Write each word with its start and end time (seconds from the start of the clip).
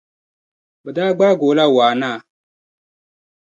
Bɛ 0.83 0.89
daa 0.95 1.11
gbaagi 1.17 1.45
o 1.51 1.57
la 1.57 1.65
Wa 1.75 1.87
naa. 2.01 2.17